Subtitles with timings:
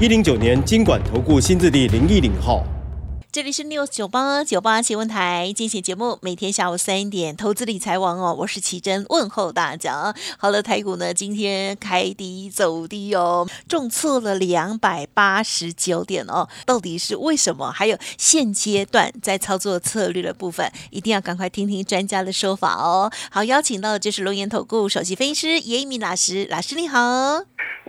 [0.00, 2.66] 一零九年金管投顾新字第零一零号。
[3.34, 10.14] 这里是 News 九八九八新闻台，精选节目，每天下午三点，投资理财王哦，我是奇珍，问候大家。
[10.38, 17.72] 好了，台股呢今天开低走低哦，重挫了两百八十九点哦，到底是为什么？
[17.72, 23.10] 还有现阶段在操作策略的部分，一定要赶快听听专家的说法哦。
[23.32, 26.98] 好，邀请到的就是龙岩投顾首席分析师严一鸣老师，老师你好。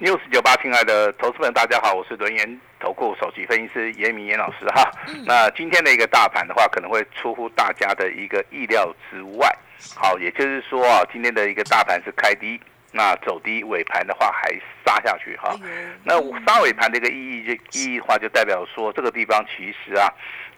[0.01, 4.91] News 九八，亲爱的投资们，大家好，我是轮岩投顾首席分析师严明严老师哈。
[5.25, 9.51] 那今天的一个大盘的话，可能会出乎大家的一个意料之外。
[9.95, 14.51] 好，也就是说啊，今天的一个大盘是开低，那走低，尾盘的话还
[14.85, 15.59] 杀下去哈。
[16.03, 20.07] 那杀尾盘的一个意义就意义的话，就代表说这个地方其实啊，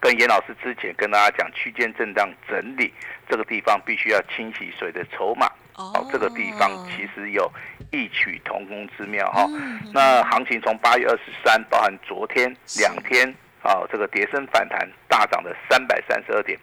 [0.01, 2.93] 跟严老师之前跟大家讲区间震荡整理，
[3.29, 5.49] 这个地方必须要清洗水的筹码。
[5.77, 7.49] 哦，这个地方其实有
[7.91, 9.47] 异曲同工之妙哈。
[9.93, 13.27] 那行情从八月二十三，包含昨天两天
[13.63, 16.57] 啊，这个跌升反弹大涨了三百三十二点。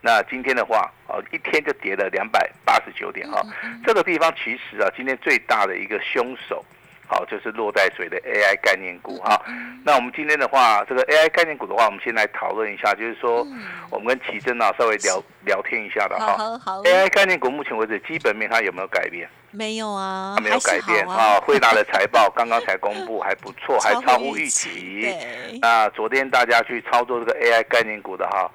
[0.00, 3.44] 那今天的话，哦，一天就跌了两百八十九点哈。
[3.84, 6.64] 这个地方其实啊，今天最大的一个凶手。
[7.10, 9.36] 好，就是落在水的 AI 概念股哈。
[9.84, 13.44] 那我们今天的话，这个 AI 概念股的话，我们先来讨论一下，就是说，
[13.90, 16.36] 我们跟奇珍啊稍微聊聊天一下的哈。
[16.38, 16.82] 好，好。
[16.84, 19.28] AI 概念股目前为止基本面它有没有改变？
[19.50, 21.40] 没有啊，它没有改变啊。
[21.40, 25.12] 惠达的财报 刚刚才公布，还不错，还超乎预期。
[25.60, 28.48] 那昨天大家去操作这个 AI 概念股的哈。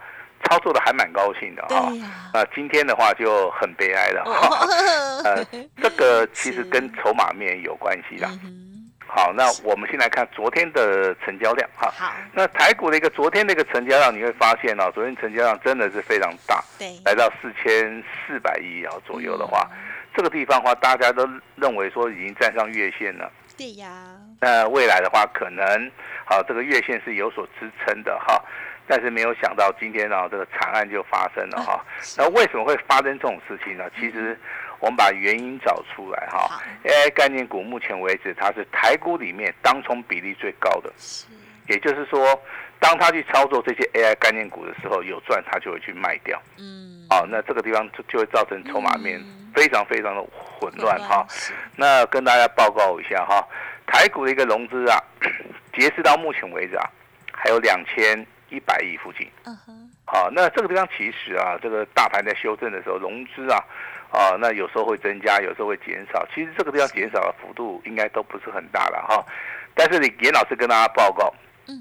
[0.45, 1.91] 操作的还蛮高兴的哈，
[2.33, 4.67] 啊，今天的话就很悲哀了哈，
[5.25, 5.45] 呃，
[5.81, 8.27] 这个其实跟筹码面有关系的。
[9.07, 11.89] 好，那我们先来看昨天的成交量哈。
[11.95, 19.69] 好，那台股的一个昨天的一个成交量，你会发现哦，昨天成交量真的是非常大，对，来到四千四百亿啊左右的话，
[20.15, 21.25] 这个地方的话，大家都
[21.55, 23.31] 认为说已经站上月线了。
[23.57, 23.87] 对呀。
[24.41, 25.89] 那未来的话，可能
[26.25, 28.43] 好这个月线是有所支撑的哈。
[28.87, 31.83] 但是没有想到今天呢，这个惨案就发生了哈。
[32.17, 33.83] 那为什么会发生这种事情呢？
[33.99, 34.37] 其实
[34.79, 36.61] 我们把原因找出来哈。
[36.83, 40.93] AI 概念股目前为止，它是台股里面当冲比例最高的。
[41.67, 42.39] 也就是说，
[42.79, 46.39] 当他去操作这些 AI 概念股的时候，有赚他就会去卖掉。
[46.59, 47.07] 嗯。
[47.09, 49.19] 好，那这个地方就就会造成筹码面
[49.55, 50.23] 非常非常的
[50.59, 51.25] 混乱哈。
[51.75, 53.43] 那跟大家报告一下哈，
[53.87, 54.99] 台股的一个融资啊，
[55.73, 56.83] 截至到目前为止啊，
[57.33, 58.23] 还有两千。
[58.49, 63.57] 一百亿附近，嗯哼，好，那这个地方其实啊，这个大盘在修正的时候，融资啊，
[64.11, 69.25] 啊，那有时候会增加，有时候会减少，其实这个地方减少的幅度应该都不是很大了哈。
[69.73, 71.33] 但是你严老师跟大家报告，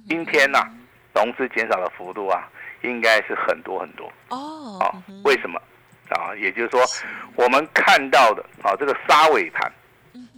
[0.08, 0.66] 今天呐，
[1.14, 2.48] 融资减少的幅度啊，
[2.82, 4.78] 应该是很多很多哦。
[4.80, 5.60] 好，为什么？
[6.10, 6.80] 啊，也就是说，
[7.34, 9.72] 我们看到的啊，这个沙尾盘，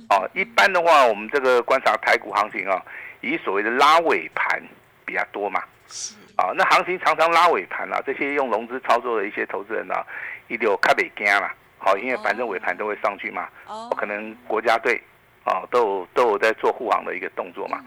[0.08, 2.80] 啊，一般的话，我们这个观察台股行情啊，
[3.20, 4.62] 以所谓的拉尾盘
[5.06, 5.62] 比较多嘛。
[6.36, 9.94] 啊，那行情常常拉尾盘啊，这些用融资操作的一些投资人呢，
[10.48, 11.54] 一定开北惊啦。
[11.78, 13.48] 好，因为反正尾盘都会上去嘛。
[13.66, 13.88] 哦。
[13.96, 15.00] 可能国家队
[15.44, 17.82] 啊，都有都有在做护航的一个动作嘛。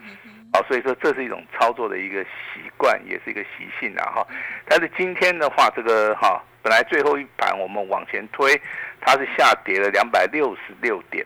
[0.52, 4.26] 好，所以说这是一种操作的一个习惯，也是一个习性啊哈。
[4.66, 8.60] 但是今天的话，这个哈，本来最后一盘我们往前推，
[9.00, 11.24] 它是下跌了两百六十六点。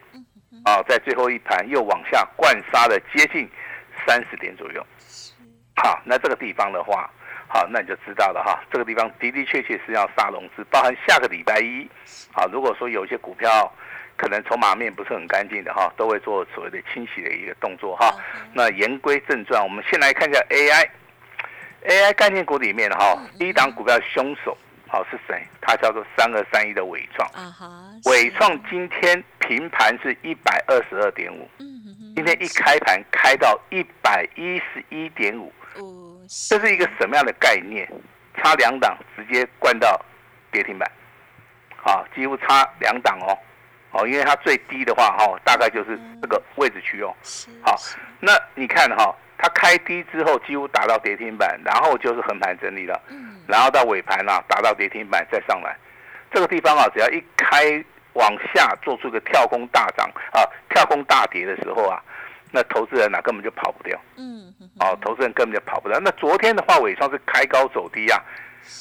[0.65, 3.49] 啊，在最后一盘又往下灌杀了接近
[4.07, 4.85] 三十点左右。
[5.77, 7.11] 好，那这个地方的话，
[7.49, 8.63] 好，那你就知道了哈。
[8.71, 11.87] 这个地方的的确确是要杀融资，包含下个礼拜一，
[12.33, 13.71] 啊，如果说有一些股票
[14.17, 18.15] 可能筹码面不是很干净的哈，都会做所谓的清洗的一个动作哈。
[18.53, 24.57] 那言归正传，我们先来看一下 AI，AI 概念股里面哈，第一档股票凶手
[24.87, 25.45] 好是谁？
[25.61, 27.29] 它叫做三二三一的伟创。
[27.33, 27.69] 啊哈，
[28.05, 31.49] 伟创今天平盘是一百二十二点五。
[32.15, 35.53] 今天一开盘开到一百一十一点五，
[36.49, 37.89] 这是一个什么样的概念？
[38.37, 40.01] 差两档直接灌到
[40.51, 40.91] 跌停板，
[41.77, 43.39] 好，几乎差两档哦，
[43.93, 47.15] 哦，因为它最低的话哈，大概就是这个位置区哦。
[47.63, 47.77] 好，
[48.19, 53.01] 那你看哈，它开低之后几乎打到跌停板，然后就是横盘整理了，
[53.47, 55.77] 然后到尾盘啊打到跌停板再上来，
[56.33, 57.85] 这个地方啊，只要一开。
[58.15, 60.39] 往下做出一个跳空大涨啊，
[60.69, 62.01] 跳空大跌的时候啊，
[62.55, 64.01] 那投资人呢根本就跑不掉。
[64.17, 65.99] 嗯，哦，投资人根本就跑不掉。
[65.99, 68.23] 那昨天的话，伟创是开高走低啊，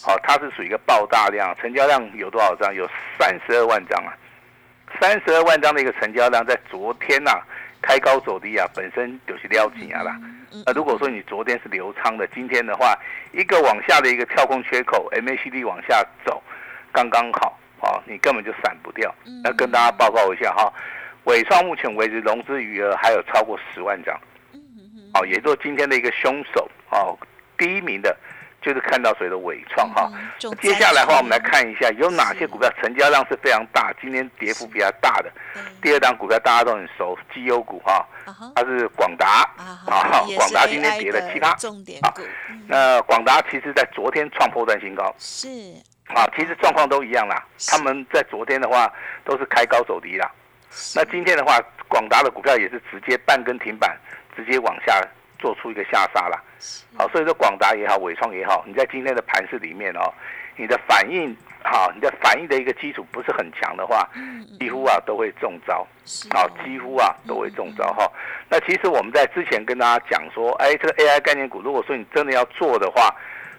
[0.03, 2.71] 好，它是属于一个爆大量，成交量有多少张？
[2.71, 2.87] 有
[3.17, 4.13] 三十二万张啊，
[5.01, 7.31] 三十二万张的一个成交量，在昨天呐
[7.81, 10.15] 开高走低啊，本身就是撩紧啊啦。
[10.67, 12.95] 那如果说你昨天是流仓的，今天的话，
[13.31, 16.39] 一个往下的一个跳空缺口，MACD 往下走，
[16.91, 19.11] 刚刚好哦，你根本就闪不掉。
[19.43, 20.71] 那跟大家报告一下哈，
[21.25, 24.13] 伟创目前为止融资余额还有超过十万张。
[25.13, 27.15] 哦，也就是今天的一个凶手哦，
[27.55, 28.17] 第一名的，
[28.63, 30.11] 就是看到谁的伟创哈。
[30.59, 35.31] 接下来的话，我们来看一下有哪些股票成交量是非常大，今天跌幅比较大的。
[35.83, 38.03] 第二档股票大家都很熟，绩优股哈，
[38.55, 39.43] 它是广达
[39.85, 41.53] 啊， 广达今天跌了七八。
[41.57, 42.23] 重点股。
[42.67, 45.13] 那广达其实在昨天创破断新高。
[45.19, 45.47] 是。
[46.07, 47.45] 啊，其实状况都一样啦。
[47.67, 48.91] 他们在昨天的话
[49.23, 50.27] 都是开高走低啦。
[50.95, 53.97] 那今天的话，广达的股票也是直接半根停板。
[54.35, 54.99] 直接往下
[55.37, 56.43] 做出一个下杀了，
[56.97, 60.11] 好，所以说广达也好，伟创也好，你在今天的盘市里面哦，
[60.55, 64.09] 你的反应好，你的反应的一个基础不是很强的话，
[64.59, 65.85] 几乎啊都会中招，
[66.31, 68.11] 好，几乎啊都会中招哈。
[68.49, 73.15] 那其实我们在之前跟大家讲说，哎，这个 AI 概念股，如果说你真的要做的话，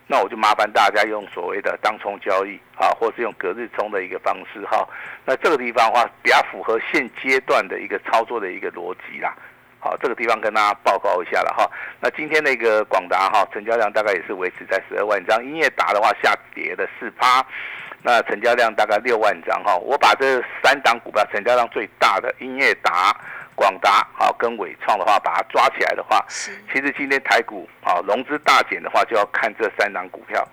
[0.07, 4.87] 那我就麻烦大家用所谓的当冲交易啊，或是用隔日冲的一个方式哈。
[5.25, 9.35] 那这个地方的话，比较符合现阶段的一个操作的一个逻辑啦。
[9.81, 11.71] 好，这个地方跟大家报告一下了哈。
[12.01, 15.45] 那今天那个广达哈，成交量大概也是维持在十二万张。
[15.45, 17.45] 英业达的话下跌的四趴，
[18.03, 19.77] 那成交量大概六万张哈。
[19.77, 23.15] 我把这三档股票成交量最大的英业达、
[23.55, 26.25] 广达啊跟伟创的话，把它抓起来的话，
[26.73, 30.47] 其实今天台股啊融资大减的话，就要看这三档股票。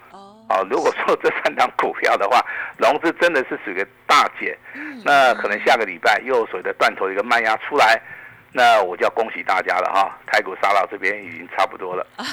[0.49, 2.45] 哦，如果说这三档股票的话，
[2.77, 4.57] 融资真的是属于大减，
[5.05, 8.01] 那可能下个礼拜又所谓的断头一个慢压出来。
[8.53, 12.25] 那我就要恭喜大家了哈，台股杀到这边已经差不多了啊，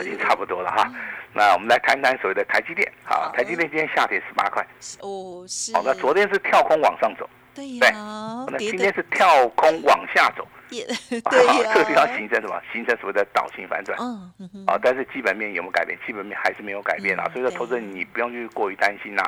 [0.00, 0.90] 已经差不多了哈。
[1.34, 4.66] 那我们来谈谈所谓的台积电啊，台积电今天下跌十八块
[5.00, 5.74] 哦，是。
[5.74, 7.28] 好，那昨天是跳空往上走，
[7.60, 12.60] 对呀，那今天是跳空往下走， 对呀，这个地方形成什么？
[12.72, 15.98] 形成所谓的倒型反转，嗯啊，但是基本面有没有改变？
[16.06, 19.22] 基本面还是没有改变啊，所以说投资人你不用去过于担心呐。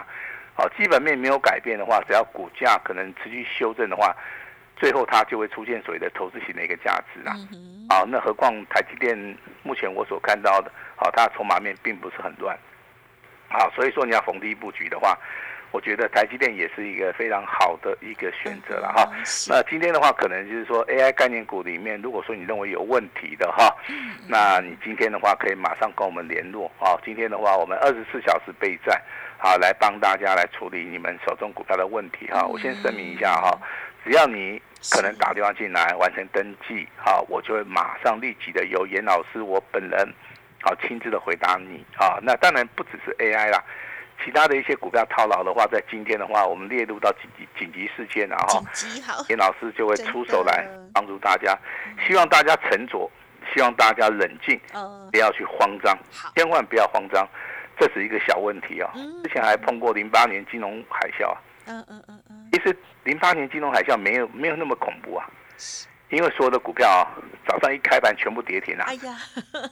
[0.54, 4.14] 好，基本面没有改变的话，只要股价可能持续修正的话。
[4.74, 7.36] 最后它就会出现所谓的投资型的一个价值啦，
[7.88, 9.16] 啊，那何况台积电
[9.62, 12.58] 目前我所看到的，好，它的筹码面并不是很乱，
[13.48, 15.16] 啊，所以说你要逢低布局的话，
[15.72, 19.10] 我觉得台积电也是一个非常好的一个选择了哈。
[19.48, 23.74] 那今天的话，可能就是说 AI 概念股里面，如果说你认为有问题的哈，
[24.28, 26.94] 那你今天的话可以马上跟我们联络啊。
[27.04, 29.00] 今天的话，我们二十四小时备战，
[29.38, 32.46] 好，来帮大家来处理你们手中股票的问题哈。
[32.46, 33.58] 我先声明一下哈，
[34.04, 34.62] 只要你。
[34.90, 40.12] 可能打电话进来完成登记，好，我就会马上立即的由严老师我本人，
[40.60, 42.18] 好亲自的回答你啊。
[42.20, 43.62] 那当然不只是 AI 啦，
[44.24, 48.62] 其他的一些股票套牢的话，在今天的话，我们列入到紧急紧急事件了哈。
[49.28, 51.58] 严老师就会出手来帮助大家，
[52.06, 53.10] 希望大家沉着，
[53.52, 54.60] 希望大家冷静，
[55.10, 55.96] 不要去慌张，
[56.36, 57.28] 千万不要慌张，
[57.78, 58.92] 这是一个小问题啊。
[59.22, 61.38] 之前还碰过零八年金融海啸啊。
[61.66, 62.48] 嗯嗯嗯嗯。
[62.52, 65.28] 其实零八年金融海啸没有没有那么恐怖啊，
[66.12, 67.08] 因为所有的股票啊，
[67.48, 68.84] 早上一开盘全部跌停了。
[68.84, 69.16] 哎呀，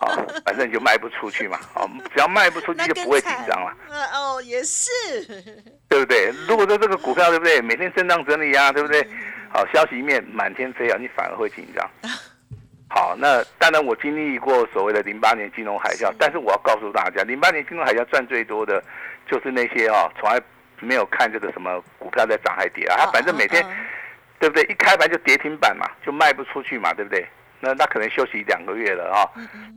[0.00, 3.76] 啊，反正你就卖不出去嘛， 哦，只要卖不出去就不会紧张了。
[4.14, 4.90] 哦，也是，
[5.88, 6.32] 对不对？
[6.48, 9.06] 如果说这个股票对不对，每天震荡整理啊，对不对？
[9.52, 11.90] 好，消息面满天飞啊，你反而会紧张。
[12.88, 18.82] 好，那当然我经历过所谓的零八年金融海啸，但是我要告诉大家，零八年金融海啸赚最多的
[19.30, 20.40] 就是那些啊，从来。
[20.82, 23.62] 没有看这个什么股票在涨还跌啊，他反正每天，
[24.40, 24.64] 对不对？
[24.64, 27.24] 一开盘就跌停板嘛，就卖不出去嘛，对不对？
[27.60, 29.20] 那那可能休息两个月了啊，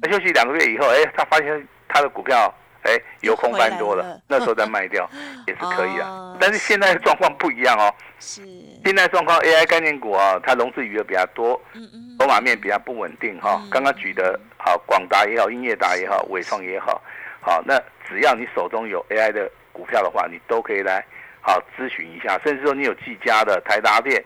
[0.01, 2.51] 那休息两个月以后，哎，他发现他的股票，
[2.83, 5.07] 哎，有空翻多了，那时候再卖掉
[5.45, 6.37] 也是可以啊。
[6.39, 8.41] 但是现在的状况不一样哦，是
[8.85, 13.61] 现在状况 AI 概念股啊，它融资余额比较多，嗯嗯，筹码面比较不稳定哈。
[13.69, 17.01] 刚刚举的好，广达也好，英业达也好，伟创也好，
[17.41, 17.77] 好，那
[18.07, 19.51] 只要你手中有 AI 的。
[19.73, 21.03] 股票的话，你都可以来
[21.41, 24.23] 好咨询一下，甚至说你有技嘉的、台达电，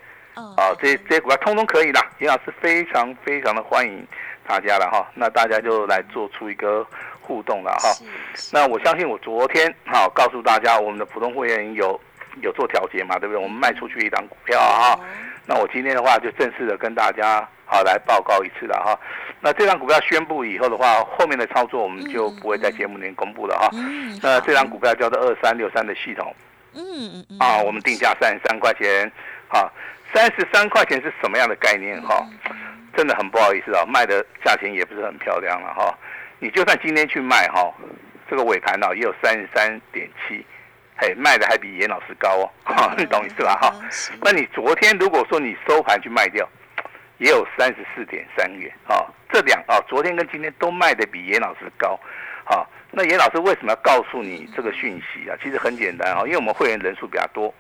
[0.56, 2.00] 啊，这些这些股票通通可以的。
[2.20, 4.06] 严老师非常非常的欢迎
[4.48, 6.86] 大家了哈，那大家就来做出一个
[7.22, 7.90] 互动了哈。
[8.52, 12.00] 那我相信我昨天好告诉大家，我们的普通会员有
[12.42, 13.42] 有做调节嘛，对不对？
[13.42, 15.00] 我们卖出去一档股票啊，
[15.46, 18.98] 那我今天的话就正式的跟大家好来报告一次了哈。
[19.40, 23.70] 那这张股票宣布以后的话，后面的操作我们就不会在节目里面公布了哈。
[24.24, 26.34] 那这张股票叫做二三六三的系统，
[26.74, 29.12] 嗯嗯啊，我们定价三十三块钱，
[29.50, 29.72] 啊，
[30.14, 32.26] 三十三块钱是什么样的概念哈？
[32.96, 35.98] 真的很不好意思啊，卖的价钱也不是很漂亮了哈。
[36.40, 37.74] 你就算今天去卖哈，
[38.30, 40.46] 这个尾盘呢也有三十三点七，
[40.98, 43.74] 嘿，卖的还比严老师高哦，哈，你懂意思吧哈？
[44.22, 46.48] 那你昨天如果说你收盘去卖掉，
[47.18, 52.00] 也有三十四点三元啊，这两啊，昨天跟今天都卖的比严老师高，
[52.46, 52.70] 好。
[52.90, 55.38] 那严老师为什么要告诉你这个讯息啊？
[55.44, 57.54] 其实很简单啊，因为我们会员人数比较多，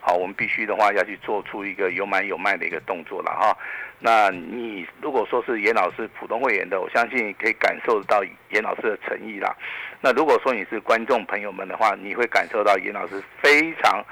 [0.00, 3.56] 好，我们必须的话要去做出一个有买有卖的一个动作了哈。
[3.98, 9.54] 那你如果说是严老师普通会员的，我相信可以感受到严老师的诚意啦。
[10.00, 14.02] 那如果说你是观众朋友们的话，你会感受到严老师非常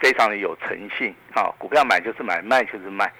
[0.00, 3.12] 非常的有诚信啊，股票买就是买，卖就是卖。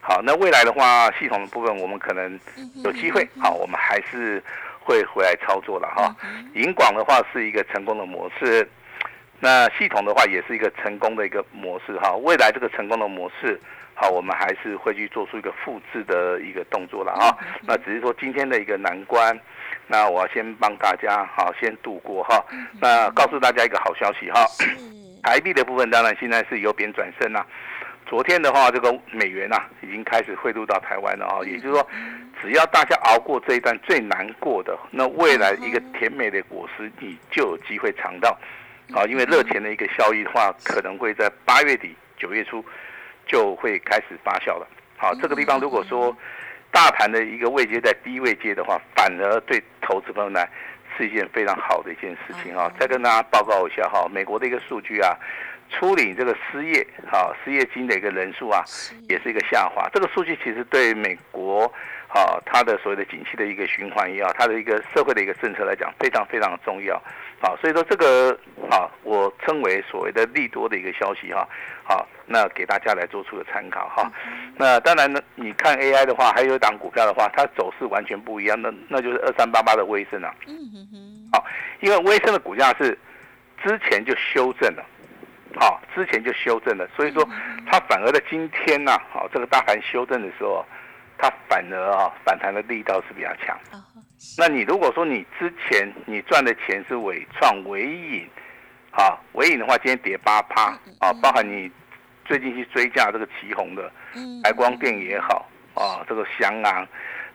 [0.00, 2.38] 好，那未来的话，系统的部分我们可能
[2.84, 4.42] 有机会，好，我们还是。
[4.84, 6.12] 会回来操作了哈，
[6.54, 8.68] 银广的话是一个成功的模式，
[9.42, 12.12] 那系统的话也是一个成功的一个模式哈。
[12.22, 13.60] 未来这个成功的模式，
[13.92, 17.36] 好，我们还是会去做出一个复制的一个动作了哈。
[17.66, 19.36] 那只是说今天的一个难关，
[19.88, 22.40] 那我要先帮大家好先度过哈。
[22.80, 24.46] 那告诉大家一个好消息哈，
[25.24, 27.44] 台币的部分当然现在是由贬转升啦。
[28.06, 31.84] 昨天的话，这个美元呐已经开始汇入到台湾了啊，也就是说。
[32.40, 38.36] 只要大家熬过这一段最难过的，那未来一个甜美的果实，你就有机会尝到，
[38.94, 42.64] 啊，因为热钱的一个效益的话，可能会在八月底、九月初
[43.26, 44.66] 就会开始发酵了。
[44.96, 46.16] 好，这个地方如果说
[46.70, 50.44] 大盘的一个位阶在低位阶的话，反而对投资朋友呢
[50.96, 52.72] 是一件非常好的一件事情啊。
[52.78, 55.16] 再跟大家报告一下哈，美国的一个数据啊。
[55.74, 58.62] 初领这个失业，哈，失业金的一个人数啊，
[59.08, 59.88] 也是一个下滑。
[59.90, 61.66] 这个数据其实对美国，
[62.08, 67.02] 哈，它的所谓的景气的一个循环也好，它的一个社会的一个政策来讲，非常非常重要。
[67.42, 68.30] 好，所以说这个，
[68.70, 71.44] 啊，我称为所谓的利多的一个消息哈。
[71.82, 74.08] 好，那给大家来做出个参考哈。
[74.56, 80.32] 那当然呢，你看 AI 的话，还有一档股票的话，它走势完全不一样，那那就是二三八八的威盛啊。
[80.46, 81.28] 嗯哼哼。
[81.32, 81.44] 好，
[81.80, 82.96] 因为威盛的股价是
[83.60, 84.86] 之前就修正了。
[85.56, 87.28] 好，之前就修正了，所以说
[87.66, 90.64] 它反而在今天呢，好，这个大盘修正的时候，
[91.18, 93.58] 它反而啊反弹的力道是比较强。
[94.38, 98.28] 那你如果说你之前你赚的钱是伟创、伟影，
[98.92, 101.70] 啊，伟影的话今天跌八趴，啊，包含你
[102.24, 103.90] 最近去追价这个旗红的，
[104.42, 106.86] 白光电也好，啊，这个翔昂，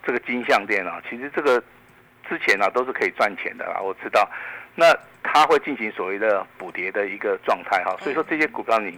[0.06, 1.62] 这个金相电啊，其实这个
[2.28, 4.28] 之前啊都是可以赚钱的啦，我知道。
[4.76, 8.98] 那它会进行所谓的补跌的一个状态哈，所以说这些股票你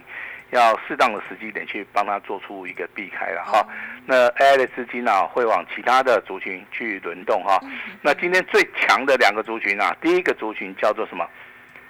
[0.50, 3.66] 要适当的时机点去帮他做出一个避开了哈。
[4.06, 7.58] 那 AI 的资金呢会往其他的族群去轮动哈。
[8.02, 11.26] 那今天最强的两个族群啊，第一个族群叫做什么？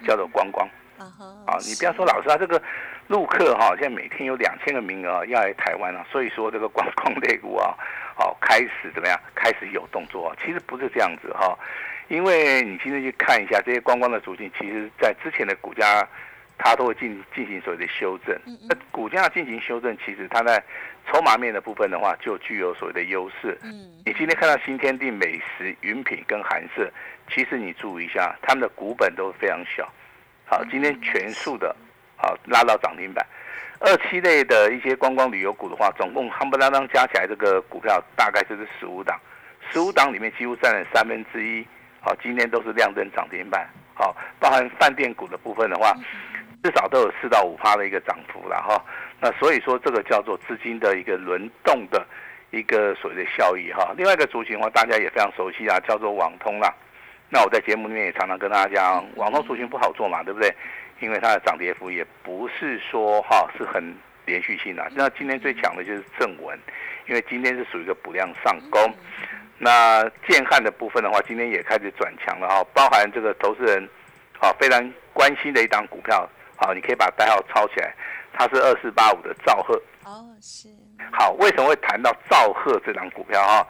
[0.07, 0.69] 叫做观光。
[0.99, 2.62] 啊，你不要说老师啊，这个
[3.09, 7.75] 陆客哈，现在每天有两千个名额要来台湾啊，所以说这个观光类股啊，
[8.14, 9.19] 好开始怎么样？
[9.35, 10.35] 开始有动作。
[10.45, 11.59] 其实不是这样子哈。
[12.09, 16.07] 因为你今天去看一下这些观光的族群，其实在之前的股价，
[16.62, 18.38] 它都会进进行所谓的修正。
[18.69, 20.62] 那股价进行修正，其实它在
[21.11, 23.59] 筹码面的部分的话，就具有所谓的优势。
[23.62, 23.73] 嗯，
[24.05, 26.93] 你今天看到新天地、美食、云品跟韩式，
[27.33, 29.88] 其实你注意一下，他们的股本都非常小。
[30.45, 31.75] 好，今天全数的，
[32.17, 33.26] 好拉到涨停板。
[33.81, 39.19] 二期类的一些观光旅游股的话，总共夯不啷当加起来，这个股票大概就是十五档，
[39.73, 41.67] 十五档里面几乎占了三分之一。
[42.02, 43.67] 好，今天都是亮灯涨停板。
[43.95, 45.95] 好，包含饭店股的部分的话，
[46.62, 48.83] 至少都有四到五趴的一个涨幅了哈。
[49.21, 52.07] 那所以说，这个叫做资金的一个轮动的
[52.50, 53.95] 一个所谓的效益哈。
[53.97, 56.73] 另外一个族群的话，大家也非常熟悉啊，叫做网通啦。
[57.29, 60.52] 那我在节目里面也常常跟大家讲，网通族群不好做嘛，对不对？
[61.00, 63.95] 因为它的涨跌幅也不是说哈是很
[64.26, 64.87] 连续性的。
[64.95, 66.59] 那今天最强的就是正文，
[67.07, 68.95] 因为今天是属于一个补量上攻。
[69.57, 73.88] 那建汉的部分的话，今天也开始转强了哈，包含这个投资人，
[74.40, 76.29] 啊非常关心的一档股票，
[76.61, 77.95] 好，你可以把代号抄起来，
[78.35, 79.75] 它是二四八五的兆赫。
[80.05, 80.69] 哦，是。
[81.11, 83.67] 好，为什么会谈到兆赫这档股票哈？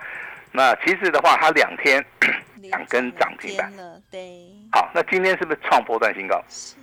[0.51, 2.05] 那其实的话，它两天
[2.57, 4.21] 两根涨停板了，对。
[4.73, 6.43] 好，那今天是不是创波段新高？
[6.49, 6.75] 是。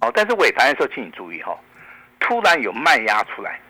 [0.00, 1.56] 哦，但是尾盘的时候，请你注意哈，
[2.18, 3.60] 突然有卖压出来，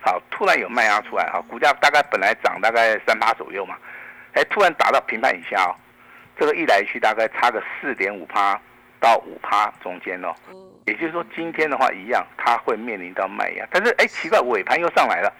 [0.00, 3.76] 好，突然有卖压出来哈，股价大概本来涨大概三八左右嘛。
[4.32, 5.76] 哎，突然打到平盘以下哦，
[6.38, 8.58] 这个一来一去大概差个四点五趴
[9.04, 10.34] 到五趴中间哦，
[10.86, 15.30] 也就是说今天的话一样，它会面临到卖压，但是哎奇怪，尾盘又上来了，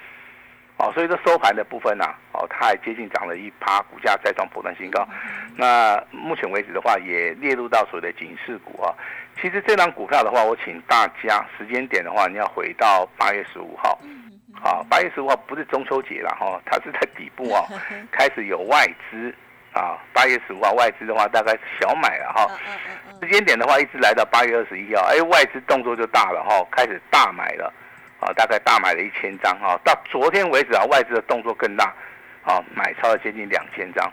[0.77, 5.09] 哦，所以说收盘的部分呢，哦，它还接近涨了一趴，股价再创破断新高，
[5.57, 8.93] 那目前为止的话也列入到所谓的警示股啊。
[9.41, 13.99] 其实这张股票的话，我请大家时间点的话，你要回到八月十五号，
[14.63, 17.65] 啊，八月十五号不是中秋节了哈，它是在底部啊，
[18.13, 19.35] 开始有外资
[19.75, 22.49] 啊，八月十五号外资的话大概是小买了哈，
[23.21, 27.73] 时间点的话一直来到八月二十一号，哎，外资动作就大了哈，开始大买了
[28.21, 31.93] 啊，大概大买了一千张哈，到昨天为止啊，外资的动作更大，
[32.45, 34.11] 啊，买超了接近两千张，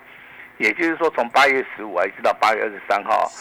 [0.58, 3.32] 也就是说从八月十五啊一直到八月二十三号。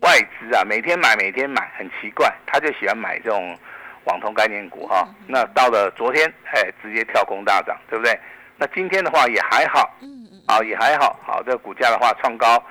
[0.00, 3.58] 外资啊，每天买，每天买，很奇怪，他就喜欢买这种
[4.04, 5.08] 网通概念股哈。
[5.26, 8.14] 那到了昨天，哎，直接跳空大涨，对不对？
[8.58, 12.62] 那今天的话也还好，嗯嗯，啊也还好，好，这个股价的话创高，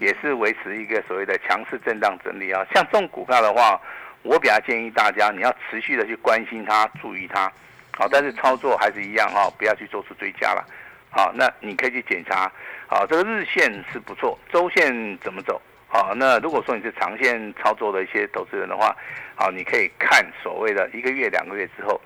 [0.00, 2.64] 也是维持一个所谓的强势震荡整理啊。
[2.74, 3.80] 像这种股票的话，
[4.22, 7.52] 我比较建议大家，你要持续的去关心它，注意它，
[7.96, 10.64] 好，但是操作还是一样哈，不要去做出追加了，
[11.10, 12.50] 好，那你可以去检查，
[12.86, 15.60] 好，这个日线是不错，周线怎么走？
[15.88, 18.94] 好，那如果说你是长线操作的一些投资人的话，
[19.34, 21.98] 好，你可以看所谓的一个月、两个月之后，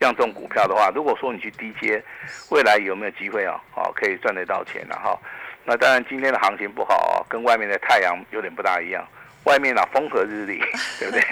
[0.00, 2.02] 像这种股票的话，如果说你去低接，
[2.50, 3.60] 未来有没有机会啊？
[3.70, 5.16] 好，可以赚得到钱了哈。
[5.64, 9.06] 那当然，今天的行情不好，跟外面的太阳有点不大一样。
[9.44, 10.60] 外面啊风和日丽，
[10.98, 11.22] 对不对？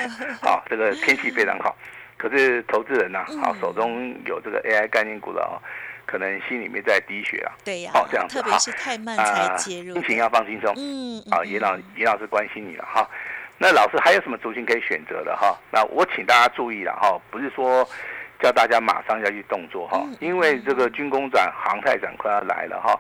[0.40, 1.76] 好，这个天气非常好。
[2.16, 5.60] 可是投资人呐，好，手中有这个 AI 概念股的哦。
[6.06, 10.72] 可能心里面在滴血啊，对呀，好这样子特别是太慢才介入，心情要放轻松。
[10.76, 13.06] 嗯，啊，严老严老师关心你了哈。
[13.58, 15.58] 那老师还有什么族群可以选择的哈？
[15.72, 17.86] 那我请大家注意了哈，不是说
[18.40, 22.98] 叫大家马上要去动作哈，因为这个军工展、航太展快要来了哈。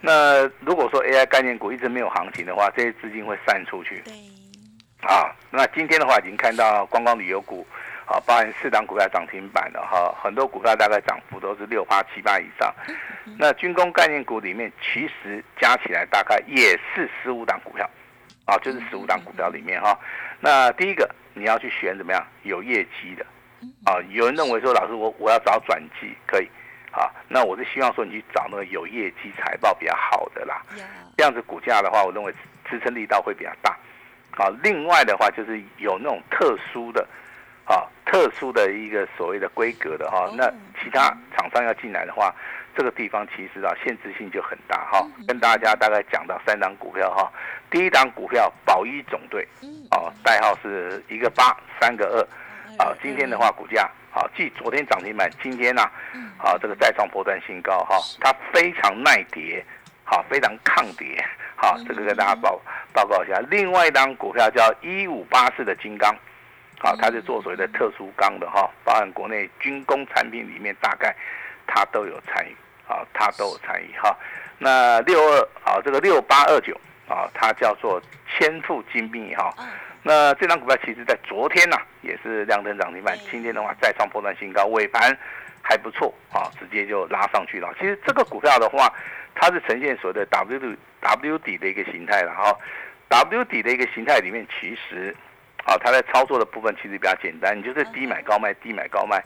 [0.00, 4.02] 那如果说 AI 概念股一直没有行情的话，这些资金会散出去。
[4.04, 4.14] 对。
[5.02, 7.66] 啊，那今天的话已经看到观光旅游股。
[8.10, 12.74] 啊，包含四档股票涨停板的哈，很多股票大概涨幅都是六八七八以上。
[13.38, 17.88] 那军工概念股里面，其实加起来大概也是十五档股票，
[18.46, 19.96] 啊，就是十五档股票里面哈。
[20.40, 23.24] 那第一个你要去选怎么样有业绩的，
[23.84, 26.50] 啊，有人认为说老师我我要找转机可以，
[26.90, 30.60] 啊，那我是希望说你去找那个有业绩财报比较好的啦，
[31.16, 32.34] 这样子股价的话，我认为
[32.68, 33.70] 支撑力道会比较大。
[34.36, 37.06] 啊，另外的话就是有那种特殊的。
[37.70, 40.50] 啊，特殊的一个所谓的规格的哈，那
[40.82, 42.34] 其他厂商要进来的话，
[42.76, 45.06] 这个地方其实啊限制性就很大哈。
[45.28, 47.30] 跟大家大概讲到三档股票哈，
[47.70, 49.46] 第一档股票宝一总队，
[49.92, 52.06] 哦，代号是一个八三个
[52.76, 55.82] 二，啊，今天的话股价啊，继昨天涨停板，今天呢，
[56.38, 59.64] 啊这个再创波段新高哈，它非常耐跌，
[60.02, 62.60] 好，非常抗跌，好，这个跟大家报
[62.92, 63.38] 报告一下。
[63.48, 66.12] 另外一档股票叫一五八四的金刚。
[66.82, 71.14] 好，它是做所谓的特殊钢的哈，包含国内军工产品里面，大概
[71.66, 72.56] 它都有参与，
[72.88, 74.16] 啊，它都有参与哈。
[74.56, 76.74] 那六二啊，这个六八二九
[77.06, 79.54] 啊，它叫做千富精密哈。
[80.02, 85.14] 那这张股票其实在昨天呐，也是亮灯涨停板，今天的话再创破断新高，尾盘
[85.60, 87.68] 还不错啊，直接就拉上去了。
[87.78, 88.90] 其实这个股票的话，
[89.34, 92.56] 它是呈现所谓的 W W 底的一个形态了哈
[93.08, 95.14] ，W 底的一个形态里面，其实。
[95.70, 99.24] 好，它在操作的部分其实比较简单，你就是低买高卖，低买高卖。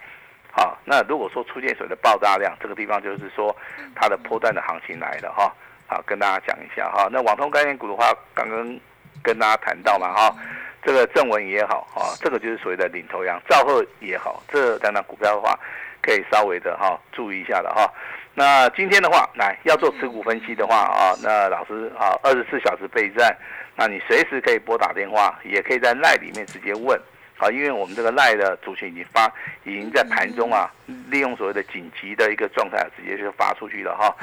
[0.53, 3.57] 好，那如果说出现所谓的爆炸量，这个地方就是说
[3.95, 5.51] 它的破断的行情来了哈。
[5.87, 7.09] 好，跟大家讲一下哈。
[7.11, 8.79] 那网通概念股的话，刚刚
[9.23, 10.37] 跟大家谈到嘛哈，
[10.83, 15.59] 这个正文也好啊，这个就是所谓的领头羊，兆赫也好，这两档股票的话，
[16.05, 17.91] 可以稍微的哈注意一下的哈。
[18.35, 23.35] 那今天的话，来要做持股分析的话啊，那老师啊，二十四小时备战。
[23.77, 26.97] 那你随时可以拨打电话，也可以在赖里面直接问，
[27.39, 29.27] 啊，因为我们这个赖的主群已经发，
[29.65, 30.71] 已经在盘中啊，
[31.09, 34.15] 利用所谓的紧急的一个状态，直接就发出去了哈。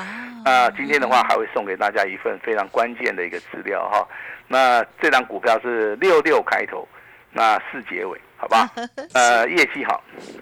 [0.45, 4.07] 那今天的话还会送给大家一份非常关键的一个资料哈。
[4.47, 6.87] 那这张股票是六六开头，
[7.31, 8.69] 那四结尾，好吧？
[9.13, 10.01] 呃，业绩好，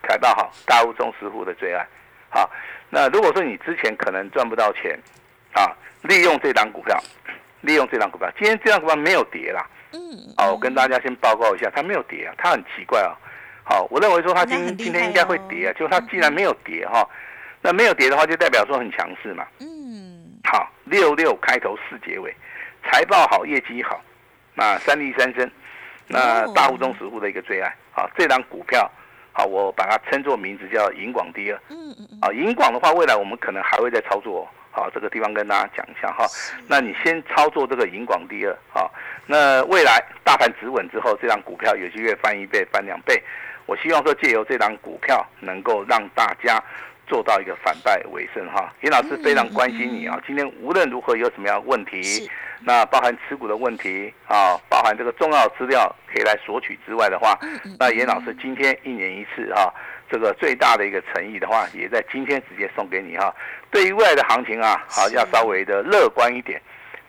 [0.09, 1.85] 财报好，大物中实户的最爱。
[2.29, 2.49] 好，
[2.89, 4.99] 那如果说你之前可能赚不到钱，
[5.53, 5.69] 啊，
[6.01, 6.99] 利用这张股票。
[7.61, 9.67] 利用这张股票，今天这张股票没有跌啦。
[9.91, 9.99] 嗯，
[10.37, 13.13] 好，我跟大家先报告一下，它没有跌啊，它很奇怪啊。
[13.65, 17.07] 好，我认为说它今今天应该会跌啊，就它既然没有跌哈，
[17.61, 19.45] 那没有跌的话就代表说很强势嘛。
[19.59, 22.33] 嗯，好，六六开头四结尾，
[22.85, 24.01] 财报好，业绩好，
[24.55, 25.51] 那三利三升，
[26.07, 27.75] 那大户中实户的一个最爱。
[27.91, 28.89] 好，这张股票，
[29.39, 31.57] 好，我把它称作名字叫银广第二。
[31.69, 32.19] 嗯嗯嗯。
[32.19, 34.45] 啊，银广的话，未来我们可能还会再操作。
[34.69, 36.27] 好，这个地方跟大家讲一下哈。
[36.67, 38.91] 那你先操作这个银广第二，好。
[39.25, 43.23] 那未来大盘止稳之后，这张股票有机会翻一倍、翻两倍。
[43.65, 46.61] 我希望说借由这张股票，能够让大家
[47.09, 48.73] 做到一个反败为胜哈。
[48.81, 52.29] 严老师非常关心你啊，今天无论如何有什么样问题，
[52.61, 57.37] 那包含持股的问题啊，包含这个重要资料可以来索取之外的话，
[57.77, 59.73] 那严老师今天一年一次哈。
[60.11, 63.31] 这个最大的一个诚意的话，也在今天直接送给你哈。
[63.69, 66.59] 对于未来的行情啊，好要稍微的乐观一点，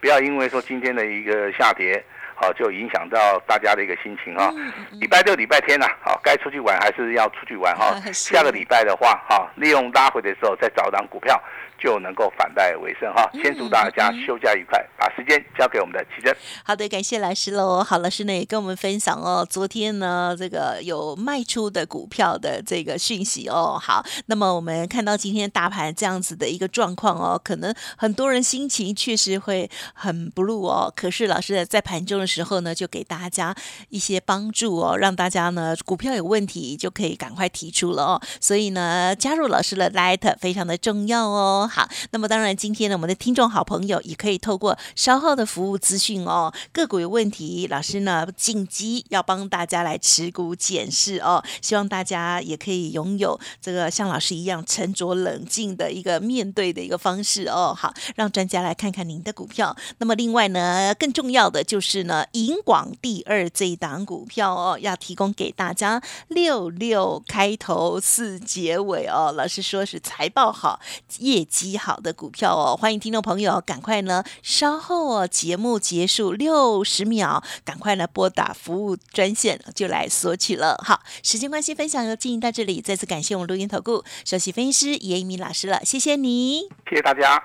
[0.01, 2.05] 不要因为说今天的一个下跌，
[2.41, 4.51] 好就影响到大家的一个心情哈。
[4.93, 8.01] 礼拜六、礼拜天呐，好该出去玩还是要出去玩哈。
[8.13, 11.41] 下个礼拜的话，哈利用拉回的时候再找档股票。
[11.83, 13.29] 就能够反败为胜哈！
[13.43, 16.37] 先祝大家休假愉快，把时间交给我们的奇珍。
[16.63, 17.83] 好的，感谢老师喽。
[17.83, 23.79] 好，老师呢也跟我们分享哦，昨天呢这个有卖出的股票的这个讯息哦。
[23.81, 30.93] 好，那么我们看到今天大盘这样子的一个状况哦，可能很多人心情确实会很 blue 哦。
[30.95, 33.55] 可是老师在盘中的时候呢，就给大家
[33.89, 38.21] 一些帮助哦，让大家呢股票有问题就可以赶快提出了哦。
[38.39, 41.70] 所以呢，加入老师的 Light 非常的重要哦。
[41.71, 57.73] 好，那么当然，今天呢，我们的听众好朋友也可以透过稍后的服务资讯哦，个股有问题，老师呢紧急要帮大家来持股检视哦，希望大家也可以拥有这个像老师一样沉着冷静的一个面对的一个方式哦。
[57.73, 59.77] 好，让专家来看看您的股票。
[59.99, 70.81] 那么另外呢，更重要的就是呢，银广第二这一档股票哦，要提供给大家六六开头四结尾哦，老师说是财报好，
[71.21, 71.60] 业绩。
[71.61, 80.83] 极好的股票哦，欢迎听众朋友赶快呢，稍后哦节目结束六十秒，赶快呢拨打服务专线就来索取了。
[80.83, 87.39] 好，时间关系，分享就进行到这里，再次感谢我们录音投顾首席分析师叶一鸣老师了，谢谢你，谢谢大家。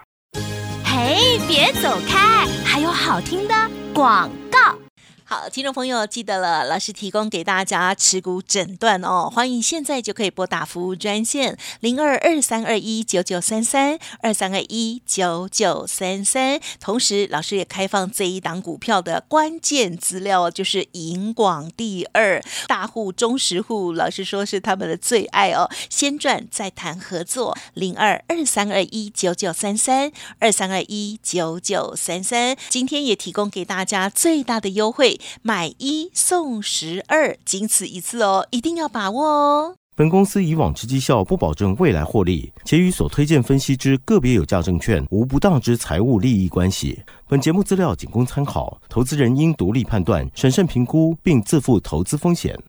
[0.85, 3.53] 嘿，别走开，还有好听的
[3.93, 4.84] 广告。
[5.27, 16.59] 好，听众朋友记得了，老师提供给大家持股诊断哦，欢迎现在就可以拨打服务专线零二二三二一九九三三二三二一九九三三。
[16.79, 25.67] 同时，老师也开放这一档股票的关键资料，就是银广第二大户、中实户，老师说是他们的最爱哦。
[25.89, 32.55] 先赚再谈合作，零二二三二一九九三三二三二一九九三三。
[32.69, 35.15] 今天也提供给大家最大的优惠。
[35.41, 39.75] 买一送十二，仅此一次哦，一定要把握哦。
[39.97, 46.99] 本公司以往之绩效不保证未来获利，且与所推荐分析之个别有价证券无不当之财务利益关系。
[47.29, 52.61] 本节目资料仅供参考，投资人应独立判断、审慎评估，并自负投资风险。